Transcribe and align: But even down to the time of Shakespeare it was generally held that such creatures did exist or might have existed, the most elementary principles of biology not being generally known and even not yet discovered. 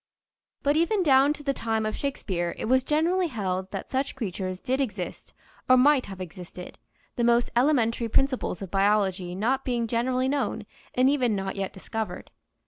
But 0.63 0.75
even 0.75 1.03
down 1.03 1.31
to 1.33 1.43
the 1.43 1.53
time 1.53 1.85
of 1.85 1.95
Shakespeare 1.95 2.55
it 2.57 2.65
was 2.65 2.83
generally 2.83 3.27
held 3.27 3.69
that 3.69 3.91
such 3.91 4.15
creatures 4.15 4.59
did 4.59 4.81
exist 4.81 5.31
or 5.69 5.77
might 5.77 6.07
have 6.07 6.19
existed, 6.19 6.79
the 7.17 7.23
most 7.23 7.51
elementary 7.55 8.09
principles 8.09 8.63
of 8.63 8.71
biology 8.71 9.35
not 9.35 9.63
being 9.63 9.85
generally 9.85 10.27
known 10.27 10.65
and 10.95 11.07
even 11.07 11.35
not 11.35 11.55
yet 11.55 11.71
discovered. 11.71 12.31